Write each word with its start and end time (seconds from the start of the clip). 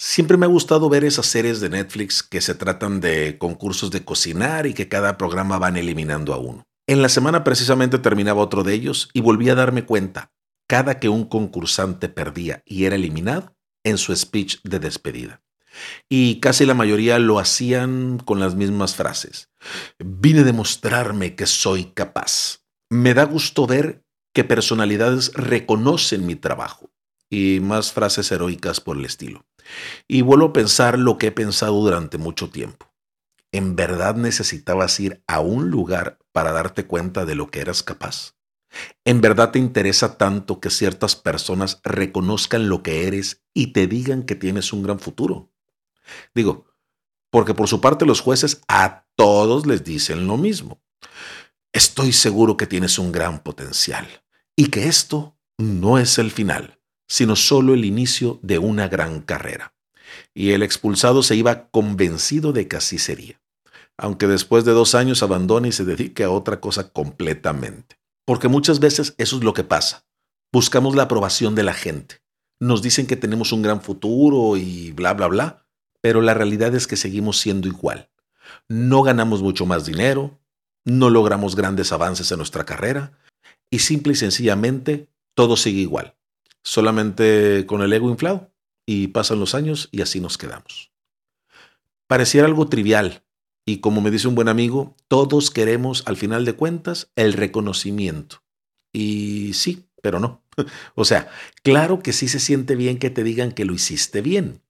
Siempre 0.00 0.36
me 0.36 0.46
ha 0.46 0.48
gustado 0.48 0.88
ver 0.88 1.02
esas 1.02 1.26
series 1.26 1.58
de 1.58 1.70
Netflix 1.70 2.22
que 2.22 2.40
se 2.40 2.54
tratan 2.54 3.00
de 3.00 3.36
concursos 3.36 3.90
de 3.90 4.04
cocinar 4.04 4.68
y 4.68 4.72
que 4.72 4.86
cada 4.86 5.18
programa 5.18 5.58
van 5.58 5.76
eliminando 5.76 6.32
a 6.32 6.38
uno. 6.38 6.68
En 6.86 7.02
la 7.02 7.08
semana 7.08 7.42
precisamente 7.42 7.98
terminaba 7.98 8.40
otro 8.40 8.62
de 8.62 8.74
ellos 8.74 9.10
y 9.12 9.22
volví 9.22 9.48
a 9.50 9.56
darme 9.56 9.86
cuenta, 9.86 10.30
cada 10.68 11.00
que 11.00 11.08
un 11.08 11.24
concursante 11.24 12.08
perdía 12.08 12.62
y 12.64 12.84
era 12.84 12.94
eliminado, 12.94 13.56
en 13.82 13.98
su 13.98 14.14
speech 14.14 14.60
de 14.62 14.78
despedida. 14.78 15.42
Y 16.08 16.38
casi 16.38 16.64
la 16.64 16.74
mayoría 16.74 17.18
lo 17.18 17.40
hacían 17.40 18.18
con 18.18 18.38
las 18.38 18.54
mismas 18.54 18.94
frases. 18.94 19.50
Vine 19.98 20.40
a 20.40 20.44
demostrarme 20.44 21.34
que 21.34 21.46
soy 21.46 21.86
capaz. 21.86 22.60
Me 22.88 23.14
da 23.14 23.24
gusto 23.24 23.66
ver 23.66 24.04
que 24.32 24.44
personalidades 24.44 25.32
reconocen 25.34 26.24
mi 26.24 26.36
trabajo. 26.36 26.92
Y 27.28 27.58
más 27.60 27.92
frases 27.92 28.30
heroicas 28.30 28.80
por 28.80 28.96
el 28.96 29.04
estilo. 29.04 29.47
Y 30.06 30.22
vuelvo 30.22 30.46
a 30.46 30.52
pensar 30.52 30.98
lo 30.98 31.18
que 31.18 31.28
he 31.28 31.32
pensado 31.32 31.80
durante 31.80 32.18
mucho 32.18 32.50
tiempo. 32.50 32.86
¿En 33.52 33.76
verdad 33.76 34.14
necesitabas 34.14 35.00
ir 35.00 35.22
a 35.26 35.40
un 35.40 35.70
lugar 35.70 36.18
para 36.32 36.52
darte 36.52 36.86
cuenta 36.86 37.24
de 37.24 37.34
lo 37.34 37.50
que 37.50 37.60
eras 37.60 37.82
capaz? 37.82 38.34
¿En 39.04 39.20
verdad 39.20 39.50
te 39.50 39.58
interesa 39.58 40.18
tanto 40.18 40.60
que 40.60 40.70
ciertas 40.70 41.16
personas 41.16 41.80
reconozcan 41.82 42.68
lo 42.68 42.82
que 42.82 43.06
eres 43.06 43.42
y 43.54 43.68
te 43.72 43.86
digan 43.86 44.24
que 44.24 44.34
tienes 44.34 44.72
un 44.72 44.82
gran 44.82 45.00
futuro? 45.00 45.50
Digo, 46.34 46.66
porque 47.30 47.54
por 47.54 47.68
su 47.68 47.80
parte 47.80 48.06
los 48.06 48.20
jueces 48.20 48.60
a 48.68 49.06
todos 49.16 49.66
les 49.66 49.84
dicen 49.84 50.26
lo 50.26 50.36
mismo. 50.36 50.82
Estoy 51.72 52.12
seguro 52.12 52.56
que 52.56 52.66
tienes 52.66 52.98
un 52.98 53.12
gran 53.12 53.42
potencial 53.42 54.06
y 54.56 54.66
que 54.66 54.88
esto 54.88 55.38
no 55.58 55.98
es 55.98 56.18
el 56.18 56.30
final, 56.30 56.77
sino 57.08 57.36
solo 57.36 57.74
el 57.74 57.84
inicio 57.84 58.38
de 58.42 58.58
una 58.58 58.88
gran 58.88 59.20
carrera. 59.20 59.74
Y 60.34 60.50
el 60.50 60.62
expulsado 60.62 61.22
se 61.22 61.36
iba 61.36 61.68
convencido 61.70 62.52
de 62.52 62.68
que 62.68 62.76
así 62.76 62.98
sería, 62.98 63.40
aunque 63.96 64.26
después 64.26 64.64
de 64.64 64.72
dos 64.72 64.94
años 64.94 65.22
abandone 65.22 65.68
y 65.68 65.72
se 65.72 65.84
dedique 65.84 66.24
a 66.24 66.30
otra 66.30 66.60
cosa 66.60 66.90
completamente. 66.90 67.98
Porque 68.24 68.48
muchas 68.48 68.78
veces 68.78 69.14
eso 69.18 69.36
es 69.38 69.44
lo 69.44 69.54
que 69.54 69.64
pasa. 69.64 70.06
Buscamos 70.52 70.94
la 70.94 71.04
aprobación 71.04 71.54
de 71.54 71.62
la 71.62 71.74
gente. 71.74 72.22
Nos 72.60 72.82
dicen 72.82 73.06
que 73.06 73.16
tenemos 73.16 73.52
un 73.52 73.62
gran 73.62 73.80
futuro 73.80 74.56
y 74.56 74.92
bla, 74.92 75.14
bla, 75.14 75.28
bla, 75.28 75.66
pero 76.00 76.20
la 76.20 76.34
realidad 76.34 76.74
es 76.74 76.86
que 76.86 76.96
seguimos 76.96 77.38
siendo 77.38 77.68
igual. 77.68 78.10
No 78.68 79.02
ganamos 79.02 79.42
mucho 79.42 79.66
más 79.66 79.86
dinero, 79.86 80.38
no 80.84 81.10
logramos 81.10 81.56
grandes 81.56 81.92
avances 81.92 82.30
en 82.32 82.38
nuestra 82.38 82.64
carrera 82.64 83.18
y 83.70 83.80
simple 83.80 84.12
y 84.12 84.16
sencillamente 84.16 85.08
todo 85.34 85.56
sigue 85.56 85.80
igual, 85.80 86.16
solamente 86.68 87.64
con 87.66 87.82
el 87.82 87.92
ego 87.92 88.10
inflado 88.10 88.52
y 88.86 89.08
pasan 89.08 89.40
los 89.40 89.54
años 89.54 89.88
y 89.92 90.02
así 90.02 90.20
nos 90.20 90.38
quedamos. 90.38 90.92
Pareciera 92.06 92.46
algo 92.46 92.68
trivial 92.68 93.24
y 93.66 93.78
como 93.78 94.00
me 94.00 94.10
dice 94.10 94.28
un 94.28 94.34
buen 94.34 94.48
amigo, 94.48 94.96
todos 95.08 95.50
queremos 95.50 96.02
al 96.06 96.16
final 96.16 96.44
de 96.44 96.54
cuentas 96.54 97.10
el 97.16 97.32
reconocimiento. 97.32 98.42
Y 98.92 99.52
sí, 99.54 99.88
pero 100.02 100.20
no. 100.20 100.42
O 100.94 101.04
sea, 101.04 101.30
claro 101.62 102.00
que 102.00 102.12
sí 102.12 102.28
se 102.28 102.40
siente 102.40 102.74
bien 102.74 102.98
que 102.98 103.10
te 103.10 103.22
digan 103.22 103.52
que 103.52 103.64
lo 103.64 103.74
hiciste 103.74 104.22
bien, 104.22 104.62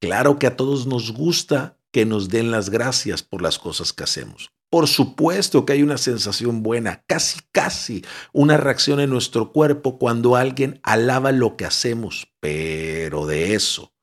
Claro 0.00 0.38
que 0.38 0.46
a 0.46 0.56
todos 0.56 0.86
nos 0.86 1.12
gusta 1.12 1.76
que 1.90 2.06
nos 2.06 2.28
den 2.28 2.50
las 2.50 2.70
gracias 2.70 3.22
por 3.22 3.42
las 3.42 3.58
cosas 3.58 3.92
que 3.92 4.04
hacemos. 4.04 4.52
Por 4.70 4.86
supuesto 4.86 5.64
que 5.64 5.72
hay 5.72 5.82
una 5.82 5.96
sensación 5.96 6.62
buena, 6.62 7.02
casi, 7.06 7.40
casi 7.52 8.04
una 8.32 8.56
reacción 8.58 9.00
en 9.00 9.10
nuestro 9.10 9.52
cuerpo 9.52 9.98
cuando 9.98 10.36
alguien 10.36 10.80
alaba 10.82 11.32
lo 11.32 11.56
que 11.56 11.64
hacemos, 11.64 12.32
pero 12.40 13.26
de 13.26 13.54
eso 13.54 13.94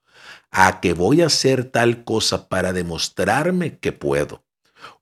a 0.58 0.80
que 0.80 0.94
voy 0.94 1.22
a 1.22 1.26
hacer 1.26 1.66
tal 1.66 2.06
cosa 2.06 2.48
para 2.48 2.72
demostrarme 2.72 3.78
que 3.78 3.92
puedo, 3.92 4.46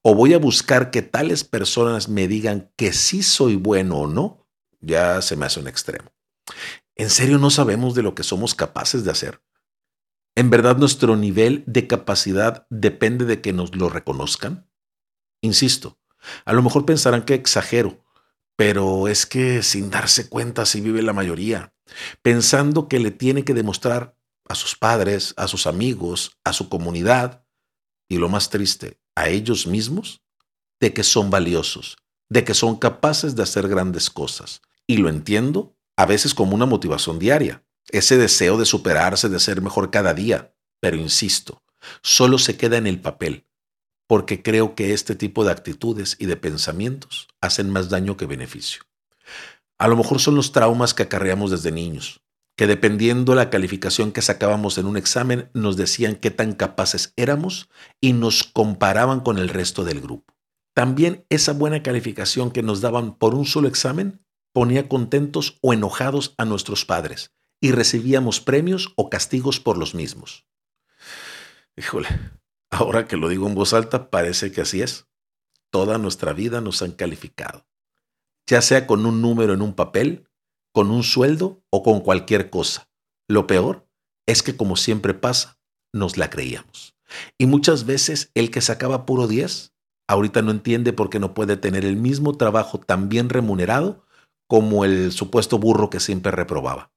o 0.02 0.16
voy 0.16 0.34
a 0.34 0.40
buscar 0.40 0.90
que 0.90 1.04
tales 1.04 1.44
personas 1.44 2.10
me 2.10 2.28
digan 2.28 2.72
que 2.76 2.92
sí 2.92 3.22
soy 3.22 3.56
bueno 3.56 4.00
o 4.00 4.08
no, 4.08 4.48
ya 4.82 5.22
se 5.22 5.36
me 5.36 5.46
hace 5.46 5.60
un 5.60 5.68
extremo. 5.68 6.12
¿En 6.96 7.12
serio 7.12 7.38
no 7.38 7.52
sabemos 7.52 7.94
de 7.94 8.02
lo 8.02 8.16
que 8.16 8.24
somos 8.24 8.56
capaces 8.56 9.04
de 9.04 9.12
hacer? 9.12 9.44
¿En 10.36 10.50
verdad 10.50 10.78
nuestro 10.78 11.16
nivel 11.16 11.64
de 11.68 11.86
capacidad 11.86 12.66
depende 12.72 13.26
de 13.26 13.40
que 13.40 13.54
nos 13.54 13.76
lo 13.76 13.90
reconozcan? 13.90 14.68
Insisto, 15.44 16.00
a 16.46 16.54
lo 16.54 16.64
mejor 16.64 16.86
pensarán 16.86 17.24
que 17.24 17.34
exagero, 17.34 18.02
pero 18.56 19.10
es 19.10 19.26
que 19.26 19.62
sin 19.62 19.90
darse 19.90 20.30
cuenta 20.30 20.62
así 20.62 20.80
vive 20.80 21.02
la 21.02 21.12
mayoría, 21.12 21.74
pensando 22.22 22.88
que 22.88 23.00
le 23.00 23.12
tiene 23.12 23.44
que 23.44 23.54
demostrar 23.54 24.18
a 24.48 24.56
sus 24.56 24.76
padres, 24.78 25.34
a 25.36 25.50
sus 25.50 25.68
amigos, 25.68 26.38
a 26.46 26.54
su 26.54 26.70
comunidad 26.70 27.46
y 28.08 28.20
lo 28.20 28.30
más 28.30 28.50
triste, 28.50 29.02
a 29.16 29.28
ellos 29.28 29.68
mismos, 29.68 30.22
de 30.80 30.94
que 30.94 31.04
son 31.04 31.30
valiosos, 31.30 31.98
de 32.30 32.46
que 32.46 32.54
son 32.54 32.78
capaces 32.78 33.36
de 33.36 33.44
hacer 33.44 33.68
grandes 33.68 34.10
cosas. 34.10 34.62
Y 34.88 34.98
lo 34.98 35.10
entiendo 35.10 35.76
a 35.98 36.06
veces 36.06 36.34
como 36.34 36.56
una 36.56 36.66
motivación 36.66 37.20
diaria 37.20 37.64
ese 37.90 38.18
deseo 38.18 38.58
de 38.58 38.66
superarse, 38.66 39.28
de 39.28 39.42
ser 39.42 39.62
mejor 39.62 39.92
cada 39.92 40.14
día. 40.14 40.56
Pero 40.80 40.96
insisto, 40.96 41.62
solo 42.02 42.38
se 42.38 42.56
queda 42.56 42.78
en 42.78 42.88
el 42.88 43.02
papel, 43.02 43.46
porque 44.14 44.44
creo 44.44 44.76
que 44.76 44.94
este 44.94 45.16
tipo 45.16 45.44
de 45.44 45.50
actitudes 45.50 46.18
y 46.20 46.28
de 46.28 46.38
pensamientos 46.38 47.30
hacen 47.42 47.72
más 47.72 47.90
daño 47.90 48.16
que 48.16 48.28
beneficio. 48.28 48.84
A 49.80 49.88
lo 49.88 49.98
mejor 49.98 50.20
son 50.20 50.36
los 50.36 50.52
traumas 50.52 50.94
que 50.94 51.02
acarreamos 51.02 51.50
desde 51.50 51.72
niños, 51.72 52.22
que 52.56 52.68
dependiendo 52.68 53.34
la 53.34 53.50
calificación 53.50 54.12
que 54.12 54.22
sacábamos 54.22 54.78
en 54.78 54.86
un 54.86 54.98
examen 54.98 55.50
nos 55.56 55.78
decían 55.78 56.16
qué 56.16 56.30
tan 56.30 56.54
capaces 56.54 57.12
éramos 57.16 57.72
y 58.00 58.14
nos 58.14 58.44
comparaban 58.44 59.22
con 59.22 59.40
el 59.40 59.50
resto 59.50 59.84
del 59.84 60.00
grupo. 60.00 60.36
También 60.76 61.26
esa 61.30 61.54
buena 61.54 61.82
calificación 61.82 62.52
que 62.52 62.62
nos 62.62 62.82
daban 62.82 63.16
por 63.18 63.34
un 63.34 63.48
solo 63.48 63.68
examen 63.68 64.24
ponía 64.52 64.88
contentos 64.88 65.58
o 65.64 65.74
enojados 65.74 66.36
a 66.38 66.46
nuestros 66.46 66.86
padres, 66.86 67.32
y 67.60 67.72
recibíamos 67.72 68.42
premios 68.42 68.94
o 68.96 69.10
castigos 69.10 69.60
por 69.60 69.80
los 69.80 69.96
mismos. 69.96 70.46
Híjole, 71.76 72.10
ahora 72.74 73.08
que 73.08 73.18
lo 73.18 73.30
digo 73.30 73.48
en 73.48 73.56
voz 73.56 73.74
alta, 73.74 74.10
parece 74.10 74.52
que 74.52 74.62
así 74.62 74.82
es. 74.82 75.08
Toda 75.72 75.98
nuestra 75.98 76.34
vida 76.34 76.62
nos 76.62 76.82
han 76.82 76.92
calificado, 76.92 77.66
ya 78.48 78.62
sea 78.62 78.86
con 78.86 79.06
un 79.06 79.22
número 79.22 79.54
en 79.54 79.62
un 79.62 79.74
papel, 79.74 80.30
con 80.74 80.92
un 80.92 81.04
sueldo 81.04 81.64
o 81.72 81.84
con 81.84 82.02
cualquier 82.02 82.50
cosa. 82.50 82.90
Lo 83.28 83.48
peor 83.48 83.88
es 84.28 84.44
que, 84.44 84.56
como 84.56 84.76
siempre 84.76 85.14
pasa, 85.14 85.60
nos 85.94 86.18
la 86.18 86.30
creíamos. 86.30 86.96
Y 87.38 87.46
muchas 87.46 87.86
veces 87.86 88.32
el 88.34 88.52
que 88.52 88.62
sacaba 88.62 89.06
puro 89.06 89.28
10, 89.28 89.74
ahorita 90.08 90.42
no 90.42 90.52
entiende 90.52 90.94
por 90.94 91.10
qué 91.10 91.20
no 91.20 91.34
puede 91.34 91.58
tener 91.58 91.86
el 91.86 91.96
mismo 91.96 92.38
trabajo 92.38 92.80
tan 92.80 93.10
bien 93.10 93.30
remunerado 93.30 94.06
como 94.48 94.86
el 94.86 95.12
supuesto 95.12 95.58
burro 95.58 95.90
que 95.90 96.00
siempre 96.00 96.32
reprobaba. 96.32 96.92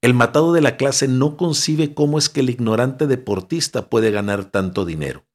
El 0.00 0.14
matado 0.14 0.52
de 0.52 0.60
la 0.60 0.76
clase 0.76 1.08
no 1.08 1.36
concibe 1.36 1.94
cómo 1.94 2.18
es 2.18 2.28
que 2.28 2.40
el 2.40 2.50
ignorante 2.50 3.06
deportista 3.06 3.88
puede 3.88 4.10
ganar 4.10 4.46
tanto 4.46 4.84
dinero. 4.84 5.26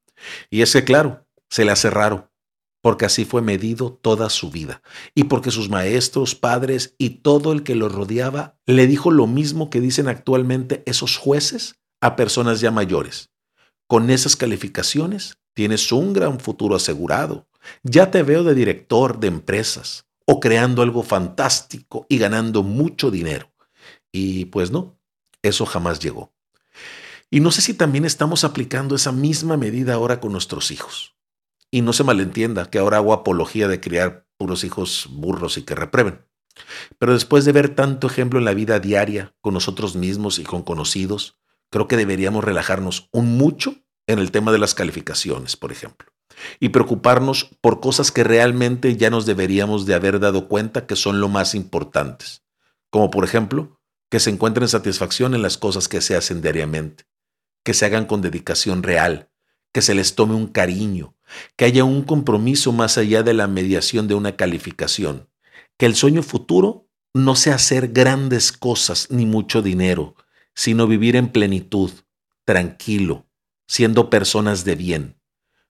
Y 0.50 0.62
es 0.62 0.74
que, 0.74 0.84
claro, 0.84 1.25
se 1.50 1.66
le 1.66 1.72
hace 1.72 1.90
raro, 1.90 2.31
porque 2.81 3.06
así 3.06 3.25
fue 3.25 3.41
medido 3.41 3.91
toda 3.94 4.29
su 4.29 4.50
vida, 4.50 4.81
y 5.13 5.25
porque 5.25 5.52
sus 5.52 5.69
maestros, 5.69 6.35
padres 6.35 6.96
y 6.97 7.22
todo 7.22 7.53
el 7.53 7.63
que 7.63 7.75
lo 7.75 7.90
rodeaba 7.90 8.57
le 8.66 8.88
dijo 8.88 9.12
lo 9.12 9.28
mismo 9.28 9.69
que 9.69 9.81
dicen 9.81 10.07
actualmente 10.07 10.84
esos 10.85 11.18
jueces 11.18 11.75
a 12.02 12.16
personas 12.16 12.62
ya 12.62 12.72
mayores. 12.72 13.29
Con 13.88 14.09
esas 14.09 14.35
calificaciones 14.35 15.38
tienes 15.53 15.91
un 15.91 16.13
gran 16.13 16.40
futuro 16.40 16.75
asegurado. 16.75 17.47
Ya 17.84 18.09
te 18.09 18.23
veo 18.23 18.44
de 18.44 18.56
director 18.56 19.19
de 19.19 19.28
empresas 19.28 20.06
o 20.25 20.40
creando 20.40 20.81
algo 20.81 21.03
fantástico 21.03 22.06
y 22.09 22.18
ganando 22.18 22.63
mucho 22.63 23.12
dinero. 23.12 23.51
Y 24.12 24.46
pues 24.46 24.72
no, 24.72 25.00
eso 25.42 25.66
jamás 25.66 26.00
llegó. 26.00 26.34
Y 27.30 27.40
no 27.40 27.52
sé 27.52 27.62
si 27.62 27.74
también 27.74 28.06
estamos 28.06 28.44
aplicando 28.44 28.96
esa 28.96 29.12
misma 29.12 29.56
medida 29.56 29.94
ahora 29.94 30.20
con 30.20 30.34
nuestros 30.34 30.72
hijos. 30.72 31.16
Y 31.72 31.82
no 31.82 31.94
se 31.94 32.03
malentienda 32.03 32.70
que 32.70 32.80
ahora 32.80 32.97
hago 32.97 33.14
apología 33.14 33.70
de 33.70 33.80
criar 33.80 34.28
puros 34.38 34.66
hijos 34.66 35.08
burros 35.09 35.58
y 35.58 35.64
que 35.64 35.76
reprueben. 35.76 36.26
Pero 37.00 37.14
después 37.14 37.46
de 37.46 37.53
ver 37.53 37.76
tanto 37.76 38.08
ejemplo 38.08 38.40
en 38.40 38.46
la 38.46 38.53
vida 38.53 38.80
diaria, 38.80 39.34
con 39.40 39.53
nosotros 39.53 39.96
mismos 39.96 40.40
y 40.40 40.44
con 40.44 40.64
conocidos, 40.64 41.40
creo 41.70 41.88
que 41.88 41.97
deberíamos 41.97 42.44
relajarnos 42.44 43.08
un 43.14 43.38
mucho 43.38 43.76
en 44.08 44.20
el 44.20 44.32
tema 44.32 44.52
de 44.52 44.58
las 44.58 44.76
calificaciones, 44.76 45.56
por 45.56 45.72
ejemplo, 45.72 46.12
y 46.59 46.70
preocuparnos 46.70 47.50
por 47.62 47.80
cosas 47.80 48.12
que 48.12 48.24
realmente 48.24 48.97
ya 48.97 49.09
nos 49.09 49.26
deberíamos 49.26 49.85
de 49.85 49.94
haber 49.94 50.20
dado 50.20 50.47
cuenta 50.47 50.85
que 50.85 50.96
son 50.96 51.22
lo 51.22 51.30
más 51.30 51.56
importantes, 51.56 52.44
como 52.90 53.09
por 53.09 53.24
ejemplo 53.24 53.81
que 54.11 54.19
se 54.19 54.29
encuentren 54.29 54.67
satisfacción 54.67 55.34
en 55.34 55.41
las 55.41 55.58
cosas 55.58 55.87
que 55.87 56.02
se 56.02 56.17
hacen 56.17 56.41
diariamente, 56.41 57.05
que 57.63 57.73
se 57.73 57.85
hagan 57.85 58.05
con 58.05 58.22
dedicación 58.22 58.84
real, 58.84 59.29
que 59.72 59.81
se 59.81 59.96
les 59.96 60.16
tome 60.16 60.35
un 60.35 60.47
cariño, 60.47 61.16
que 61.55 61.63
haya 61.63 61.85
un 61.85 62.03
compromiso 62.03 62.73
más 62.73 62.97
allá 62.97 63.23
de 63.23 63.34
la 63.34 63.47
mediación 63.47 64.09
de 64.09 64.16
una 64.16 64.35
calificación, 64.35 65.29
que 65.78 65.85
el 65.85 65.96
sueño 65.96 66.23
futuro 66.23 66.90
no 67.13 67.37
sea 67.37 67.55
hacer 67.55 67.93
grandes 67.93 68.52
cosas 68.52 69.08
ni 69.09 69.25
mucho 69.25 69.61
dinero, 69.61 70.16
sino 70.53 70.87
vivir 70.87 71.16
en 71.16 71.31
plenitud, 71.31 71.91
tranquilo, 72.43 73.28
siendo 73.66 74.09
personas 74.09 74.66
de 74.66 74.75
bien. 74.75 75.22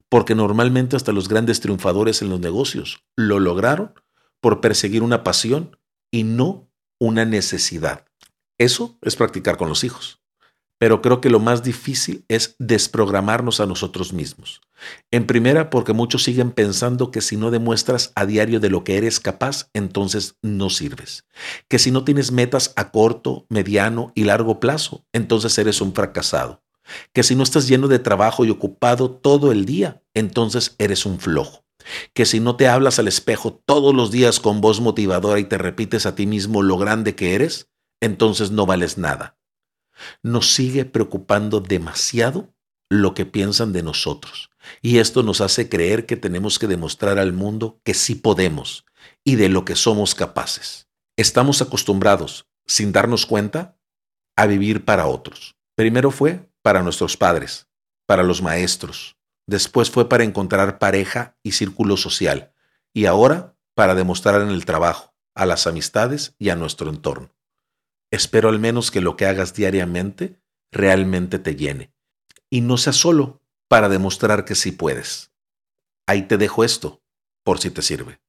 Porque 0.10 0.34
normalmente 0.34 0.96
hasta 0.96 1.12
los 1.12 1.30
grandes 1.30 1.60
triunfadores 1.60 2.24
en 2.24 2.30
los 2.30 2.40
negocios 2.40 3.04
lo 3.16 3.40
lograron 3.40 3.94
por 4.40 4.62
perseguir 4.62 5.04
una 5.04 5.24
pasión 5.24 5.78
y 6.10 6.24
no 6.24 6.72
una 6.98 7.24
necesidad. 7.24 8.11
Eso 8.62 8.98
es 9.02 9.16
practicar 9.16 9.58
con 9.58 9.70
los 9.70 9.84
hijos 9.84 10.22
pero 10.82 11.00
creo 11.04 11.22
que 11.22 11.30
lo 11.30 11.40
más 11.40 11.62
difícil 11.62 12.26
es 12.28 12.56
desprogramarnos 12.58 13.60
a 13.60 13.68
nosotros 13.68 14.14
mismos. 14.14 14.62
En 15.12 15.28
primera, 15.28 15.70
porque 15.70 15.94
muchos 15.94 16.24
siguen 16.24 16.50
pensando 16.50 17.12
que 17.12 17.22
si 17.22 17.38
no 17.38 17.52
demuestras 17.52 18.12
a 18.16 18.26
diario 18.26 18.60
de 18.60 18.72
lo 18.72 18.84
que 18.84 18.98
eres 18.98 19.20
capaz, 19.20 19.70
entonces 19.76 20.38
no 20.42 20.72
sirves. 20.72 21.24
Que 21.68 21.78
si 21.78 21.92
no 21.92 22.04
tienes 22.04 22.32
metas 22.32 22.74
a 22.78 22.90
corto, 22.90 23.46
mediano 23.48 24.12
y 24.16 24.24
largo 24.24 24.60
plazo, 24.60 25.06
entonces 25.14 25.56
eres 25.60 25.82
un 25.82 25.94
fracasado. 25.94 26.64
Que 27.14 27.22
si 27.22 27.36
no 27.36 27.44
estás 27.44 27.68
lleno 27.68 27.88
de 27.88 28.00
trabajo 28.00 28.44
y 28.44 28.50
ocupado 28.50 29.12
todo 29.12 29.52
el 29.52 29.66
día, 29.66 30.02
entonces 30.16 30.74
eres 30.80 31.06
un 31.06 31.20
flojo. 31.20 31.64
Que 32.16 32.26
si 32.26 32.40
no 32.40 32.56
te 32.56 32.68
hablas 32.68 32.98
al 32.98 33.08
espejo 33.08 33.54
todos 33.54 33.94
los 33.94 34.10
días 34.10 34.40
con 34.40 34.62
voz 34.62 34.82
motivadora 34.82 35.40
y 35.40 35.44
te 35.44 35.60
repites 35.60 36.08
a 36.08 36.16
ti 36.16 36.26
mismo 36.26 36.64
lo 36.64 36.80
grande 36.80 37.14
que 37.14 37.36
eres, 37.36 37.71
entonces 38.02 38.52
no 38.52 38.66
vales 38.66 38.98
nada 38.98 39.38
nos 40.24 40.54
sigue 40.54 40.86
preocupando 40.86 41.60
demasiado 41.60 42.54
lo 42.90 43.14
que 43.14 43.26
piensan 43.26 43.74
de 43.74 43.84
nosotros. 43.84 44.50
Y 44.82 45.00
esto 45.00 45.24
nos 45.24 45.42
hace 45.42 45.70
creer 45.70 46.06
que 46.06 46.18
tenemos 46.18 46.60
que 46.60 46.68
demostrar 46.68 47.20
al 47.20 47.34
mundo 47.34 47.80
que 47.84 47.94
sí 47.94 48.16
podemos 48.16 48.86
y 49.24 49.36
de 49.36 49.50
lo 49.50 49.66
que 49.66 49.76
somos 49.76 50.14
capaces. 50.14 50.90
Estamos 51.18 51.62
acostumbrados, 51.62 52.48
sin 52.66 52.92
darnos 52.92 53.26
cuenta, 53.26 53.78
a 54.36 54.46
vivir 54.46 54.86
para 54.86 55.08
otros. 55.08 55.56
Primero 55.76 56.12
fue 56.12 56.50
para 56.62 56.84
nuestros 56.84 57.18
padres, 57.18 57.68
para 58.06 58.24
los 58.24 58.42
maestros, 58.42 59.18
después 59.48 59.90
fue 59.90 60.10
para 60.10 60.24
encontrar 60.24 60.78
pareja 60.78 61.38
y 61.44 61.54
círculo 61.54 61.98
social, 61.98 62.54
y 62.94 63.06
ahora 63.06 63.56
para 63.74 63.96
demostrar 63.96 64.42
en 64.42 64.50
el 64.50 64.66
trabajo, 64.66 65.14
a 65.34 65.46
las 65.46 65.66
amistades 65.66 66.36
y 66.38 66.50
a 66.50 66.56
nuestro 66.56 66.90
entorno. 66.90 67.34
Espero 68.12 68.50
al 68.50 68.60
menos 68.60 68.92
que 68.92 69.02
lo 69.02 69.16
que 69.16 69.26
hagas 69.26 69.54
diariamente 69.54 70.42
realmente 70.72 71.40
te 71.40 71.56
llene. 71.56 71.94
Y 72.50 72.62
no 72.62 72.78
sea 72.78 72.94
solo 72.94 73.42
para 73.70 73.88
demostrar 73.88 74.44
que 74.44 74.56
sí 74.56 74.72
puedes. 74.72 75.32
Ahí 76.06 76.24
te 76.24 76.38
dejo 76.38 76.66
esto, 76.66 77.02
por 77.44 77.60
si 77.60 77.72
te 77.72 77.82
sirve. 77.82 78.20